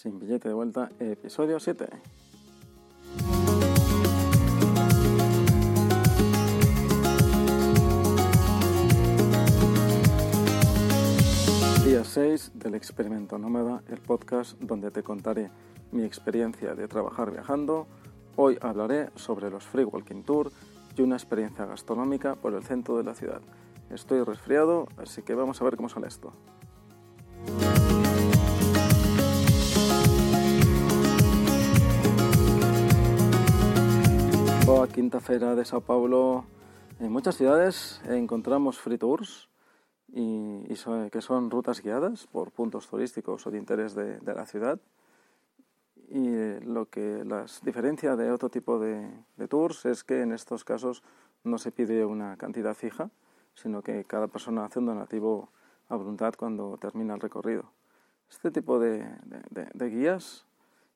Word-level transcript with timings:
Sin 0.00 0.20
billete 0.20 0.46
de 0.46 0.54
vuelta, 0.54 0.90
episodio 1.00 1.58
7. 1.58 1.88
Día 11.84 12.04
6 12.04 12.52
del 12.54 12.76
experimento 12.76 13.38
nómada, 13.38 13.82
el 13.88 13.98
podcast 13.98 14.56
donde 14.60 14.92
te 14.92 15.02
contaré 15.02 15.50
mi 15.90 16.04
experiencia 16.04 16.76
de 16.76 16.86
trabajar 16.86 17.32
viajando. 17.32 17.88
Hoy 18.36 18.56
hablaré 18.60 19.10
sobre 19.16 19.50
los 19.50 19.64
Free 19.64 19.82
Walking 19.82 20.22
Tour 20.22 20.52
y 20.96 21.02
una 21.02 21.16
experiencia 21.16 21.66
gastronómica 21.66 22.36
por 22.36 22.54
el 22.54 22.62
centro 22.62 22.98
de 22.98 23.02
la 23.02 23.16
ciudad. 23.16 23.40
Estoy 23.90 24.22
resfriado, 24.22 24.86
así 24.96 25.22
que 25.22 25.34
vamos 25.34 25.60
a 25.60 25.64
ver 25.64 25.74
cómo 25.74 25.88
sale 25.88 26.06
esto. 26.06 26.32
A 34.68 34.86
Quinta 34.86 35.18
Feira 35.18 35.54
de 35.54 35.64
Sao 35.64 35.80
Paulo. 35.80 36.44
En 37.00 37.10
muchas 37.10 37.36
ciudades 37.36 38.02
encontramos 38.04 38.78
free 38.78 38.98
tours 38.98 39.48
y, 40.08 40.62
que 41.10 41.22
son 41.22 41.50
rutas 41.50 41.80
guiadas 41.80 42.26
por 42.26 42.50
puntos 42.50 42.86
turísticos 42.86 43.46
o 43.46 43.50
de 43.50 43.56
interés 43.56 43.94
de, 43.94 44.20
la 44.22 44.44
ciudad. 44.44 44.78
Y 46.10 46.28
eh, 46.28 46.60
lo 46.62 46.84
que 46.90 47.24
las 47.24 47.64
diferencia 47.64 48.14
de 48.14 48.30
otro 48.30 48.50
tipo 48.50 48.78
de, 48.78 49.10
tours 49.48 49.86
es 49.86 50.04
que 50.04 50.20
en 50.20 50.32
estos 50.32 50.64
casos 50.64 51.02
no 51.44 51.56
se 51.56 51.72
pide 51.72 52.04
una 52.04 52.36
cantidad 52.36 52.74
fija, 52.74 53.10
sino 53.54 53.80
que 53.80 54.04
cada 54.04 54.28
persona 54.28 54.66
hace 54.66 54.80
un 54.80 54.86
donativo 54.86 55.48
a 55.88 55.96
voluntad 55.96 56.34
cuando 56.36 56.76
termina 56.76 57.14
el 57.14 57.20
recorrido. 57.20 57.72
Este 58.28 58.50
tipo 58.50 58.78
de, 58.78 59.08
guías 59.80 60.44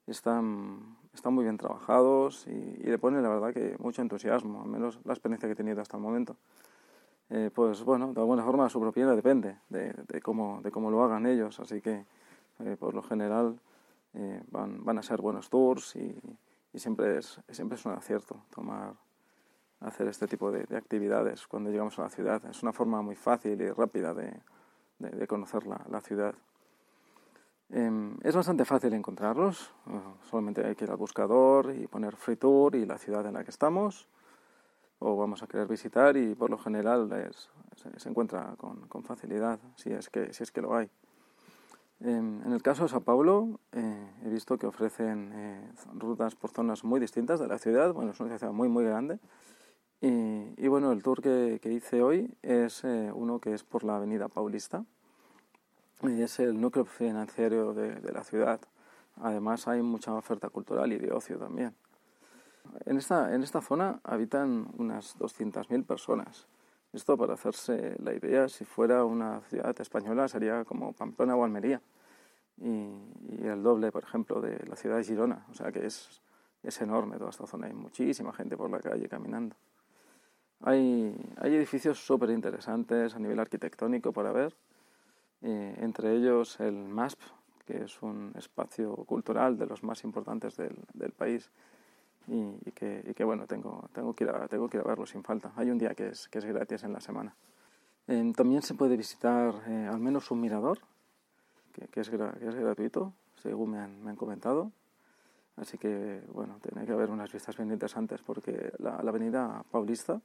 están, 0.07 0.97
están 1.15 1.35
muy 1.35 1.45
bien 1.45 1.59
trabajados 1.59 2.47
y, 2.47 2.83
le 2.83 2.99
ponen 2.99 3.23
la 3.23 3.29
verdad 3.29 3.53
que 3.53 3.77
mucho 3.79 4.03
entusiasmo, 4.03 4.63
al 4.63 4.69
menos 4.69 4.99
la 5.05 5.13
experiencia 5.13 5.49
que 5.49 5.53
he 5.53 5.57
tenido 5.57 5.81
hasta 5.81 5.97
el 5.97 6.03
momento. 6.03 6.37
Eh, 7.31 7.51
pues 7.55 7.83
bueno, 7.83 8.13
de 8.13 8.21
alguna 8.21 8.43
forma 8.43 8.69
su 8.69 8.81
propiedad 8.81 9.17
depende 9.17 9.57
de, 9.71 10.21
cómo, 10.23 10.61
de 10.63 10.71
cómo 10.71 10.91
lo 10.91 11.03
hagan 11.03 11.27
ellos, 11.27 11.59
así 11.61 11.81
que 11.81 12.05
eh, 12.61 12.77
por 12.79 12.95
lo 12.95 13.03
general 13.03 13.59
eh, 14.15 14.43
van, 14.51 14.85
van, 14.85 14.99
a 14.99 15.03
ser 15.03 15.21
buenos 15.23 15.49
tours 15.49 15.97
y, 15.97 16.15
siempre, 16.75 17.19
es, 17.19 17.41
siempre 17.49 17.77
es 17.77 17.87
un 17.87 17.93
acierto 17.93 18.45
tomar, 18.55 18.95
hacer 19.81 20.09
este 20.09 20.27
tipo 20.27 20.51
de, 20.51 20.77
actividades 20.77 21.47
cuando 21.47 21.71
llegamos 21.71 21.99
a 21.99 22.03
la 22.03 22.11
ciudad. 22.11 22.45
Es 22.45 22.63
una 22.63 22.73
forma 22.73 23.01
muy 23.01 23.17
fácil 23.17 23.61
y 23.61 23.71
rápida 23.71 24.13
de, 24.13 24.41
de 24.99 25.27
conocer 25.27 25.67
la, 25.67 25.81
la 25.89 26.01
ciudad. 26.01 26.35
Em, 27.75 28.19
es 28.23 28.37
bastante 28.37 28.67
fácil 28.67 28.93
encontrarlos, 28.93 29.73
solamente 30.29 30.63
hay 30.63 30.75
que 30.75 30.85
ir 30.85 30.91
al 30.91 30.99
buscador 30.99 31.75
y 31.75 31.87
poner 31.87 32.17
Free 32.17 32.37
Tour 32.37 32.77
y 32.77 32.85
la 32.85 32.99
ciudad 32.99 33.25
en 33.25 33.33
la 33.33 33.45
que 33.45 33.51
estamos, 33.51 34.09
o 34.99 35.17
vamos 35.17 35.43
a 35.43 35.47
querer 35.47 35.67
visitar 35.67 36.19
y 36.19 36.35
por 36.35 36.51
lo 36.51 36.59
general 36.59 37.09
se, 37.97 38.09
encuentra 38.11 38.57
con, 38.59 38.87
con, 38.89 39.05
facilidad, 39.05 39.59
si 39.77 39.91
es 39.91 40.11
que, 40.11 40.35
si 40.35 40.43
es 40.43 40.53
que 40.53 40.61
lo 40.61 40.77
hay. 40.77 40.91
Em, 42.01 42.43
en 42.45 42.53
el 42.53 42.63
caso 42.63 42.83
de 42.83 42.91
Sao 42.91 43.01
Paulo, 43.01 43.59
eh, 43.73 44.11
he 44.23 44.29
visto 44.29 44.59
que 44.59 44.67
ofrecen 44.67 45.31
eh, 45.33 45.73
rutas 45.95 46.35
por 46.35 46.51
zonas 46.51 46.85
muy 46.85 47.01
distintas 47.01 47.41
de 47.41 47.47
la 47.47 47.57
ciudad, 47.57 47.95
bueno, 47.95 48.11
es 48.11 48.21
una 48.21 48.37
ciudad 48.37 48.53
muy, 48.53 48.69
muy 48.69 48.85
grande. 48.85 49.19
Y, 50.03 50.53
y 50.59 50.69
bueno, 50.69 50.93
el 50.93 51.03
tour 51.03 51.23
que, 51.23 51.59
que 51.63 51.73
hice 51.73 52.03
hoy 52.03 52.35
es 52.43 52.85
eh, 52.85 53.11
uno 53.15 53.39
que 53.39 53.55
es 53.55 53.65
por 53.65 53.83
la 53.83 53.97
Avenida 53.97 54.29
Paulista, 54.29 54.85
es 56.09 56.41
el 56.41 56.61
núcleo 56.61 56.85
financiero 56.85 57.75
de, 57.75 58.13
la 58.13 58.25
ciudad. 58.25 58.61
Además 59.21 59.69
hay 59.69 59.83
mucha 59.83 60.13
oferta 60.15 60.49
cultural 60.49 60.93
y 60.93 60.99
de 60.99 61.13
ocio 61.13 61.39
también. 61.39 61.75
En 62.87 62.97
esta, 62.97 63.35
en 63.35 63.43
esta 63.43 63.61
zona 63.61 64.01
habitan 64.03 64.69
unas 64.79 65.17
200.000 65.19 65.85
personas. 65.85 66.49
Esto 66.93 67.17
para 67.17 67.35
hacerse 67.35 67.97
la 68.03 68.15
idea, 68.15 68.49
si 68.49 68.65
fuera 68.65 69.05
una 69.05 69.41
ciudad 69.43 69.79
española 69.81 70.29
sería 70.29 70.65
como 70.65 70.93
Pamplona 70.93 71.37
o 71.37 71.45
Almería. 71.45 71.81
Y, 72.59 73.47
el 73.47 73.63
doble, 73.63 73.91
por 73.91 74.05
ejemplo, 74.05 74.41
de 74.41 74.59
la 74.67 74.77
ciudad 74.77 74.97
de 74.97 75.05
Girona. 75.05 75.47
O 75.51 75.55
sea 75.55 75.73
que 75.73 75.87
es, 75.87 76.21
es 76.63 76.81
enorme 76.81 77.17
toda 77.17 77.31
esta 77.31 77.47
zona. 77.47 77.67
Hay 77.67 77.75
muchísima 77.75 78.33
gente 78.33 78.57
por 78.57 78.71
la 78.71 78.81
calle 78.81 79.09
caminando. 79.09 79.57
Hay, 80.61 81.17
hay 81.39 81.55
edificios 81.55 82.05
súper 82.05 82.31
interesantes 82.31 83.15
a 83.15 83.19
nivel 83.19 83.39
arquitectónico 83.41 84.13
para 84.13 84.33
ver 84.33 84.55
eh, 85.43 85.75
entre 85.79 86.15
ellos 86.15 86.61
el 86.61 86.75
MASP, 86.75 87.21
que 87.67 87.85
es 87.85 88.03
un 88.03 88.33
espacio 88.37 88.95
cultural 88.95 89.57
de 89.59 89.67
los 89.67 89.83
más 89.83 90.05
importantes 90.05 90.57
del, 90.57 90.77
del 90.95 91.13
país 91.13 91.51
y, 92.27 92.71
que, 92.73 93.03
y, 93.07 93.15
que, 93.15 93.25
bueno, 93.25 93.47
tengo, 93.47 93.89
tengo, 93.93 94.15
que 94.15 94.25
ir 94.25 94.31
a, 94.31 94.47
tengo 94.49 94.69
que 94.69 94.77
ir 94.77 94.83
a 94.85 94.87
verlo 94.87 95.07
sin 95.07 95.23
falta. 95.23 95.53
Hay 95.57 95.71
un 95.71 95.79
día 95.79 95.95
que 95.95 96.09
es, 96.09 96.29
que 96.29 96.39
es 96.39 96.45
gratis 96.45 96.85
en 96.85 96.93
la 96.93 97.01
semana. 97.01 97.35
Eh, 98.07 98.33
también 98.37 98.63
se 98.63 98.75
puede 98.75 98.97
visitar 98.97 99.55
eh, 99.67 99.89
al 99.91 100.01
menos 100.01 100.31
un 100.31 100.41
mirador, 100.41 100.79
que, 101.73 101.89
que, 101.89 102.01
es, 102.01 102.11
que 102.11 102.17
es 102.17 102.55
gratuito, 102.55 103.13
según 103.37 103.71
me 103.73 103.79
han, 103.79 104.03
me 104.03 104.11
han, 104.11 104.17
comentado. 104.17 104.71
Así 105.57 105.79
que, 105.79 106.23
bueno, 106.33 106.59
tiene 106.63 106.87
que 106.87 106.93
haber 106.93 107.11
unas 107.11 107.33
vistas 107.33 107.57
bien 107.57 107.71
interesantes 107.71 108.23
porque 108.23 108.73
la, 108.79 109.03
la 109.03 109.11
avenida 109.11 109.65
Paulista 109.71 110.21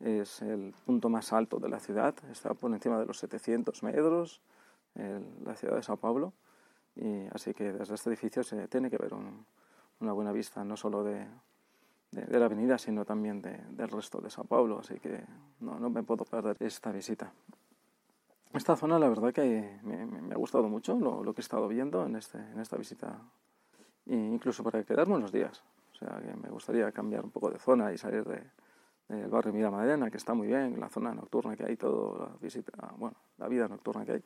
es 0.00 0.42
el 0.42 0.74
punto 0.84 1.08
más 1.08 1.32
alto 1.32 1.58
de 1.58 1.68
la 1.68 1.78
ciudad, 1.78 2.14
está 2.30 2.54
por 2.54 2.72
encima 2.72 2.98
de 2.98 3.06
los 3.06 3.18
700 3.18 3.82
metros, 3.82 4.40
la 4.94 5.54
ciudad 5.56 5.76
de 5.76 5.82
Sao 5.82 5.96
Paulo, 5.96 6.32
y 6.96 7.26
así 7.32 7.54
que 7.54 7.72
desde 7.72 7.94
este 7.94 8.10
edificio 8.10 8.42
se 8.42 8.68
tiene 8.68 8.90
que 8.90 8.98
ver 8.98 9.12
una 10.00 10.12
buena 10.12 10.32
vista, 10.32 10.64
no 10.64 10.76
solo 10.76 11.02
de, 11.02 11.26
de, 12.14 12.38
la 12.38 12.46
avenida, 12.46 12.78
sino 12.78 13.04
también 13.04 13.42
del 13.42 13.88
resto 13.88 14.20
de 14.20 14.30
Sao 14.30 14.44
Paulo, 14.44 14.78
así 14.78 14.98
que 15.00 15.24
no, 15.60 15.78
no, 15.78 15.90
me 15.90 16.02
puedo 16.02 16.24
perder 16.24 16.56
esta 16.60 16.92
visita. 16.92 17.32
Esta 18.52 18.76
zona, 18.76 18.98
la 18.98 19.08
verdad 19.08 19.32
que 19.32 19.78
me, 19.82 20.06
me 20.06 20.34
ha 20.34 20.38
gustado 20.38 20.68
mucho 20.68 20.96
lo, 20.98 21.24
lo, 21.24 21.34
que 21.34 21.40
he 21.40 21.42
estado 21.42 21.66
viendo 21.66 22.06
en, 22.06 22.14
este, 22.14 22.38
en 22.38 22.60
esta 22.60 22.76
visita, 22.76 23.18
e 24.06 24.14
incluso 24.14 24.62
para 24.62 24.82
quedarme 24.84 25.16
unos 25.16 25.32
días. 25.32 25.64
O 25.92 25.96
sea, 25.96 26.20
que 26.20 26.34
me 26.36 26.48
gustaría 26.50 26.90
cambiar 26.92 27.24
un 27.24 27.30
poco 27.30 27.50
de 27.50 27.58
zona 27.58 27.92
y 27.92 27.98
salir 27.98 28.24
de, 28.24 28.42
del 29.08 29.28
barrio 29.28 29.52
Miramadena, 29.52 30.10
que 30.10 30.16
está 30.16 30.34
muy 30.34 30.46
bien, 30.46 30.78
la 30.78 30.88
zona 30.88 31.12
nocturna 31.12 31.56
que 31.56 31.64
hay, 31.64 31.76
todo, 31.76 32.18
la 32.18 32.36
visita, 32.40 32.72
bueno, 32.96 33.16
la 33.38 33.48
vida 33.48 33.66
nocturna 33.66 34.04
que 34.04 34.12
hay. 34.12 34.22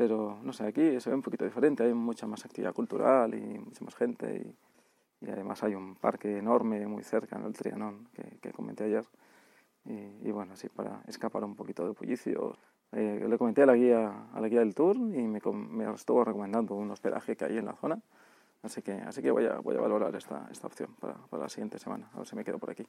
Pero, 0.00 0.38
no 0.42 0.54
sé, 0.54 0.64
aquí 0.64 0.98
se 0.98 1.10
ve 1.10 1.16
un 1.16 1.20
poquito 1.20 1.44
diferente, 1.44 1.82
hay 1.82 1.92
mucha 1.92 2.26
más 2.26 2.42
actividad 2.46 2.72
cultural 2.72 3.34
y 3.34 3.58
mucha 3.58 3.84
más 3.84 3.94
gente 3.94 4.34
y, 5.20 5.26
y 5.26 5.28
además 5.28 5.62
hay 5.62 5.74
un 5.74 5.94
parque 5.94 6.38
enorme 6.38 6.86
muy 6.86 7.02
cerca 7.02 7.36
en 7.36 7.44
el 7.44 7.52
Trianón 7.52 8.08
que, 8.14 8.38
que 8.40 8.50
comenté 8.50 8.84
ayer. 8.84 9.04
Y, 9.84 10.26
y, 10.26 10.30
bueno, 10.32 10.54
así 10.54 10.70
para 10.70 11.02
escapar 11.06 11.44
un 11.44 11.54
poquito 11.54 11.84
del 11.84 11.92
bullicio. 11.92 12.56
Eh, 12.92 13.26
le 13.28 13.36
comenté 13.36 13.64
a 13.64 13.66
la, 13.66 13.74
guía, 13.74 14.30
a 14.32 14.40
la 14.40 14.48
guía 14.48 14.60
del 14.60 14.74
tour 14.74 14.96
y 14.96 15.00
me, 15.00 15.38
me 15.52 15.94
estuvo 15.94 16.24
recomendando 16.24 16.76
un 16.76 16.90
hospedaje 16.90 17.36
que 17.36 17.44
hay 17.44 17.58
en 17.58 17.66
la 17.66 17.74
zona. 17.74 18.00
Así 18.62 18.80
que, 18.80 18.92
así 18.92 19.20
que 19.20 19.30
voy, 19.30 19.44
a, 19.44 19.58
voy 19.58 19.76
a 19.76 19.80
valorar 19.80 20.16
esta, 20.16 20.48
esta 20.50 20.66
opción 20.66 20.94
para, 20.98 21.16
para 21.28 21.42
la 21.42 21.48
siguiente 21.50 21.78
semana, 21.78 22.08
a 22.14 22.16
ver 22.16 22.26
si 22.26 22.36
me 22.36 22.42
quedo 22.42 22.58
por 22.58 22.70
aquí. 22.70 22.86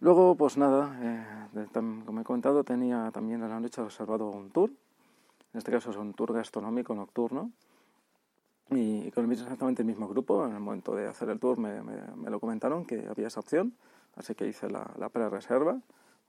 Luego, 0.00 0.34
pues 0.34 0.58
nada, 0.58 0.94
eh, 1.00 1.66
como 2.04 2.20
he 2.20 2.24
comentado, 2.24 2.64
tenía 2.64 3.10
también 3.14 3.42
en 3.42 3.48
la 3.48 3.60
noche 3.60 3.82
reservado 3.82 4.28
un 4.28 4.50
tour. 4.50 4.70
En 5.52 5.58
este 5.58 5.70
caso 5.70 5.90
es 5.90 5.96
un 5.96 6.14
tour 6.14 6.32
gastronómico 6.32 6.94
nocturno. 6.94 7.50
Y 8.70 9.10
con 9.10 9.30
exactamente 9.30 9.82
el 9.82 9.86
mismo 9.86 10.08
grupo, 10.08 10.46
en 10.46 10.52
el 10.52 10.60
momento 10.60 10.94
de 10.94 11.06
hacer 11.06 11.28
el 11.28 11.38
tour 11.38 11.58
me, 11.58 11.82
me, 11.82 12.30
lo 12.30 12.40
comentaron 12.40 12.86
que 12.86 13.06
había 13.06 13.26
esa 13.26 13.40
opción, 13.40 13.74
así 14.16 14.34
que 14.34 14.46
hice 14.46 14.70
la, 14.70 14.90
la 14.96 15.10
pre-reserva. 15.10 15.78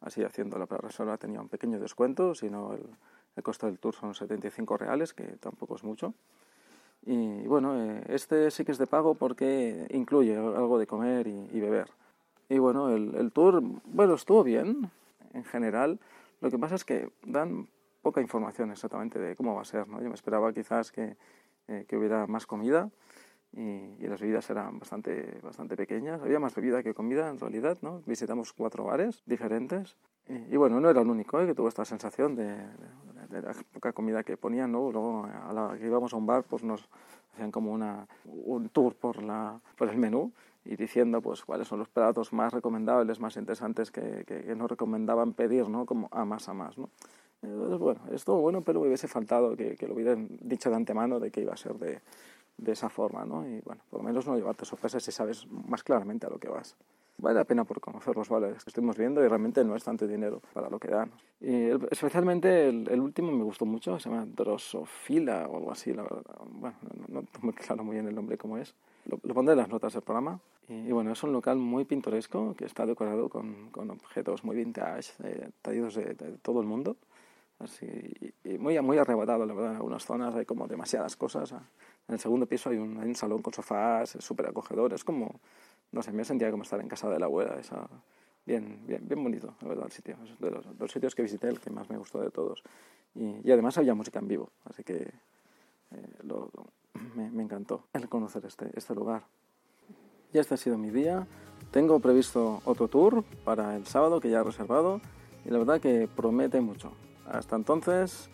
Así 0.01 0.23
haciendo 0.23 0.57
la 0.57 0.65
pre-reserva 0.65 1.17
tenía 1.17 1.39
un 1.39 1.47
pequeño 1.47 1.79
descuento, 1.79 2.35
si 2.35 2.49
no 2.49 2.73
el, 2.73 2.83
el, 3.37 3.43
coste 3.43 3.67
del 3.67 3.79
tour 3.79 3.95
son 3.95 4.13
75 4.13 4.75
reales, 4.75 5.13
que 5.13 5.23
tampoco 5.23 5.75
es 5.75 5.85
mucho. 5.85 6.13
Y 7.05 7.47
bueno, 7.47 7.81
eh, 7.81 8.03
este 8.09 8.51
sí 8.51 8.65
que 8.65 8.73
es 8.73 8.77
de 8.77 8.87
pago 8.87 9.15
porque 9.15 9.87
incluye 9.91 10.35
algo 10.35 10.77
de 10.77 10.87
comer 10.87 11.27
y, 11.27 11.49
y 11.53 11.59
beber. 11.61 11.89
Y 12.49 12.57
bueno, 12.57 12.89
el, 12.89 13.15
el, 13.15 13.31
tour, 13.31 13.63
bueno, 13.85 14.15
estuvo 14.15 14.43
bien 14.43 14.91
en 15.33 15.45
general. 15.45 15.99
Lo 16.41 16.51
que 16.51 16.59
pasa 16.59 16.75
es 16.75 16.83
que 16.83 17.09
dan 17.25 17.67
poca 18.03 18.21
información 18.21 18.69
exactamente 18.69 19.17
de 19.17 19.35
cómo 19.35 19.55
va 19.55 19.61
a 19.61 19.65
ser. 19.65 19.87
¿no? 19.87 19.99
Yo 20.01 20.09
me 20.09 20.13
esperaba 20.13 20.53
quizás 20.53 20.91
que, 20.91 21.15
eh, 21.67 21.85
que 21.87 21.97
hubiera 21.97 22.27
más 22.27 22.45
comida 22.45 22.89
y, 23.53 23.61
y, 23.61 24.07
las 24.07 24.19
bebidas 24.19 24.47
eran 24.49 24.77
bastante, 24.77 25.39
bastante 25.41 25.75
pequeñas. 25.75 26.21
Había 26.21 26.39
más 26.39 26.53
bebida 26.53 26.83
que 26.83 26.93
comida 26.93 27.29
en 27.29 27.39
realidad. 27.39 27.77
¿no? 27.81 28.03
Visitamos 28.05 28.53
cuatro 28.53 28.83
bares 28.83 29.23
diferentes. 29.25 29.95
Y, 30.27 30.53
y 30.53 30.57
bueno, 30.57 30.79
no 30.79 30.89
era 30.89 31.01
el 31.01 31.07
único 31.07 31.39
¿eh? 31.41 31.47
que 31.47 31.55
tuvo 31.55 31.69
esta 31.69 31.85
sensación 31.85 32.35
de, 32.35 32.45
de, 32.45 33.27
de, 33.29 33.41
la 33.41 33.53
poca 33.71 33.93
comida 33.93 34.23
que 34.23 34.35
ponían. 34.37 34.71
¿no? 34.71 34.91
Luego, 34.91 35.25
a 35.25 35.53
la 35.53 35.77
que 35.77 35.85
íbamos 35.85 36.13
a 36.13 36.17
un 36.17 36.25
bar, 36.25 36.43
pues 36.43 36.63
nos 36.63 36.89
hacían 37.33 37.51
como 37.51 37.71
una, 37.71 38.05
un 38.25 38.69
tour 38.69 38.95
por, 38.95 39.23
la, 39.23 39.59
por 39.77 39.89
el 39.89 39.97
menú 39.97 40.31
y 40.65 40.75
diciendo 40.75 41.21
pues 41.21 41.43
cuáles 41.43 41.67
son 41.67 41.79
los 41.79 41.89
platos 41.89 42.31
más 42.31 42.53
recomendables, 42.53 43.19
más 43.19 43.35
interesantes 43.37 43.91
que, 43.91 44.23
que, 44.25 44.43
que 44.43 44.55
nos 44.55 44.69
recomendaban 44.69 45.33
pedir, 45.33 45.67
¿no? 45.67 45.85
Como 45.85 46.07
a 46.11 46.25
más 46.25 46.47
a 46.47 46.53
más, 46.53 46.77
¿no? 46.77 46.89
Bueno, 47.47 48.01
estuvo 48.11 48.41
bueno, 48.41 48.61
pero 48.61 48.79
me 48.81 48.87
hubiese 48.87 49.07
faltado 49.07 49.55
que, 49.55 49.75
que, 49.75 49.87
lo 49.87 49.95
hubieran 49.95 50.27
dicho 50.41 50.69
de 50.69 50.75
antemano 50.75 51.19
de 51.19 51.31
que 51.31 51.41
iba 51.41 51.53
a 51.53 51.57
ser 51.57 51.73
de, 51.75 51.99
de 52.57 52.71
esa 52.71 52.89
forma, 52.89 53.25
¿no? 53.25 53.47
Y 53.47 53.59
bueno, 53.61 53.81
por 53.89 53.99
lo 53.99 54.05
menos 54.05 54.25
no 54.27 54.35
llevarte 54.35 54.65
sorpresas 54.65 55.03
si 55.03 55.11
sabes 55.11 55.47
más 55.47 55.83
claramente 55.83 56.25
a 56.25 56.29
lo 56.29 56.39
que 56.39 56.49
vas. 56.49 56.75
Vale 57.17 57.35
la 57.35 57.45
pena 57.45 57.63
por 57.63 57.79
conocer 57.79 58.15
los 58.15 58.27
valores 58.27 58.63
que 58.63 58.69
estuvimos 58.69 58.97
viendo 58.97 59.23
y 59.23 59.27
realmente 59.27 59.63
no 59.63 59.75
es 59.75 59.83
tanto 59.83 60.07
dinero 60.07 60.41
para 60.51 60.69
lo 60.69 60.79
que 60.79 60.89
dan. 60.89 61.11
Y 61.39 61.69
especialmente 61.91 62.67
el, 62.67 62.87
el, 62.89 62.99
último 62.99 63.31
me 63.31 63.43
gustó 63.43 63.65
mucho, 63.65 63.99
se 63.99 64.09
llama 64.09 64.25
Drosofila 64.25 65.47
o 65.47 65.57
algo 65.57 65.71
así, 65.71 65.93
la 65.93 66.03
verdad. 66.03 66.23
Bueno, 66.49 66.75
no, 67.07 67.21
no 67.21 67.27
tengo 67.27 67.53
claro 67.53 67.83
muy 67.83 67.95
bien 67.95 68.07
el 68.07 68.15
nombre 68.15 68.37
cómo 68.37 68.57
es. 68.57 68.73
Lo, 69.05 69.19
lo, 69.21 69.33
pondré 69.33 69.53
en 69.53 69.59
las 69.59 69.69
notas 69.69 69.93
del 69.93 70.01
programa. 70.01 70.39
Y, 70.67 70.73
y, 70.73 70.91
bueno, 70.91 71.11
es 71.11 71.21
un 71.23 71.33
local 71.33 71.57
muy 71.57 71.85
pintoresco 71.85 72.55
que 72.55 72.65
está 72.65 72.85
decorado 72.85 73.29
con, 73.29 73.69
con 73.69 73.91
objetos 73.91 74.43
muy 74.43 74.55
vintage, 74.55 75.11
eh, 75.23 75.49
traídos 75.61 75.95
de, 75.95 76.15
de, 76.15 76.37
todo 76.41 76.61
el 76.61 76.67
mundo. 76.67 76.97
Así, 77.63 77.85
y, 78.43 78.57
muy, 78.57 78.79
muy 78.81 78.97
arrebatado, 78.97 79.45
la 79.45 79.53
verdad. 79.53 79.71
En 79.71 79.77
algunas 79.77 80.05
zonas 80.05 80.35
hay 80.35 80.45
como 80.45 80.67
demasiadas 80.67 81.15
cosas. 81.15 81.51
En 81.51 82.15
el 82.15 82.19
segundo 82.19 82.45
piso 82.45 82.69
hay 82.69 82.77
un, 82.77 82.99
hay 82.99 83.07
un 83.07 83.15
salón 83.15 83.41
con 83.41 83.53
sofás 83.53 84.17
súper 84.19 84.47
acogedor. 84.47 84.93
Es 84.93 85.03
como, 85.03 85.39
no 85.91 86.01
sé, 86.01 86.11
me 86.11 86.25
sentía 86.25 86.51
como 86.51 86.63
estar 86.63 86.79
en 86.81 86.89
casa 86.89 87.09
de 87.09 87.19
la 87.19 87.25
abuela. 87.25 87.57
Esa, 87.59 87.87
bien, 88.45 88.81
bien, 88.85 89.07
bien 89.07 89.23
bonito, 89.23 89.55
la 89.61 89.67
verdad, 89.69 89.85
el 89.85 89.91
sitio. 89.91 90.17
Es 90.23 90.39
de 90.39 90.51
los, 90.51 90.65
los, 90.77 90.91
sitios 90.91 91.15
que 91.15 91.21
visité 91.21 91.47
el 91.47 91.59
que 91.59 91.69
más 91.69 91.89
me 91.89 91.97
gustó 91.97 92.19
de 92.19 92.31
todos. 92.31 92.63
Y, 93.15 93.47
y 93.47 93.51
además 93.51 93.77
había 93.77 93.93
música 93.93 94.19
en 94.19 94.27
vivo, 94.27 94.49
así 94.65 94.83
que 94.83 94.95
eh, 94.95 96.17
lo, 96.23 96.51
me, 97.15 97.29
me, 97.29 97.43
encantó 97.43 97.85
el 97.93 98.09
conocer 98.09 98.43
este, 98.45 98.71
este 98.73 98.95
lugar. 98.95 99.23
Y 100.33 100.39
este 100.39 100.55
ha 100.55 100.57
sido 100.57 100.77
mi 100.77 100.89
día. 100.89 101.27
Tengo 101.71 101.99
previsto 101.99 102.61
otro 102.65 102.87
tour 102.87 103.23
para 103.45 103.75
el 103.75 103.85
sábado 103.85 104.19
que 104.19 104.29
ya 104.29 104.39
he 104.39 104.43
reservado 104.43 104.99
y 105.45 105.49
la 105.49 105.59
verdad 105.59 105.79
que 105.79 106.09
promete 106.13 106.59
mucho. 106.59 106.91
Hasta 107.31 107.55
entonces, 107.55 108.29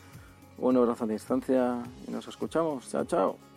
un 0.58 0.78
abrazo 0.78 1.06
a 1.06 1.08
distancia 1.08 1.84
y 2.08 2.12
nos 2.12 2.28
escuchamos. 2.28 2.90
Chao, 2.90 3.06
chao. 3.06 3.49